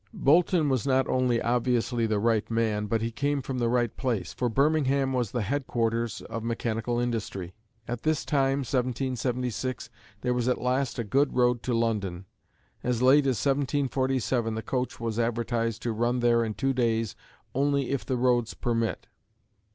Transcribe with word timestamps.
Boulton 0.15 0.67
was 0.67 0.87
not 0.87 1.07
only 1.07 1.39
obviously 1.39 2.07
the 2.07 2.17
right 2.17 2.49
man 2.49 2.87
but 2.87 3.03
he 3.03 3.11
came 3.11 3.39
from 3.39 3.59
the 3.59 3.69
right 3.69 3.95
place, 3.95 4.33
for 4.33 4.49
Birmingham 4.49 5.13
was 5.13 5.29
the 5.29 5.43
headquarters 5.43 6.21
of 6.21 6.41
mechanical 6.43 6.97
industry. 6.99 7.53
At 7.87 8.01
this 8.01 8.25
time, 8.25 8.61
1776, 8.65 9.91
there 10.21 10.33
was 10.33 10.47
at 10.47 10.59
last 10.59 10.97
a 10.97 11.03
good 11.03 11.35
road 11.35 11.61
to 11.61 11.75
London. 11.75 12.25
As 12.83 13.03
late 13.03 13.27
as 13.27 13.45
1747 13.45 14.55
the 14.55 14.63
coach 14.63 14.99
was 14.99 15.19
advertised 15.19 15.83
to 15.83 15.91
run 15.91 16.19
there 16.19 16.43
in 16.43 16.55
two 16.55 16.73
days 16.73 17.15
only 17.53 17.91
"if 17.91 18.03
the 18.03 18.17
roads 18.17 18.55
permit." 18.55 19.05